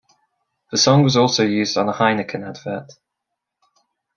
[0.71, 2.93] The song was also used on a Heineken Advert.